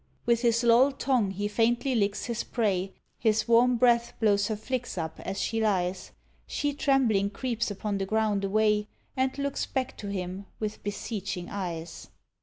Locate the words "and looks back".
9.15-9.95